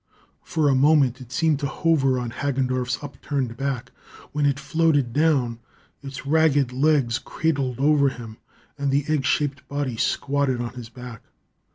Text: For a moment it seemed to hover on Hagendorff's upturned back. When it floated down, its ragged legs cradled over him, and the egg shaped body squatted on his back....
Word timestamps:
For 0.41 0.67
a 0.67 0.73
moment 0.73 1.21
it 1.21 1.31
seemed 1.31 1.59
to 1.59 1.67
hover 1.67 2.17
on 2.17 2.31
Hagendorff's 2.31 3.03
upturned 3.03 3.55
back. 3.55 3.91
When 4.31 4.47
it 4.47 4.59
floated 4.59 5.13
down, 5.13 5.59
its 6.01 6.25
ragged 6.25 6.73
legs 6.73 7.19
cradled 7.19 7.79
over 7.79 8.09
him, 8.09 8.37
and 8.79 8.89
the 8.89 9.05
egg 9.07 9.25
shaped 9.25 9.67
body 9.67 9.97
squatted 9.97 10.59
on 10.59 10.73
his 10.73 10.89
back.... 10.89 11.21